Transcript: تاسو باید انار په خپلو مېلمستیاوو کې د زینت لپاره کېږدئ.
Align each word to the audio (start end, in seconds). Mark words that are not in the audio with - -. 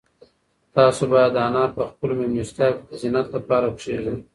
تاسو 0.75 1.01
باید 1.13 1.33
انار 1.45 1.69
په 1.77 1.83
خپلو 1.91 2.13
مېلمستیاوو 2.19 2.77
کې 2.77 2.83
د 2.89 2.91
زینت 3.01 3.27
لپاره 3.35 3.67
کېږدئ. 3.81 4.15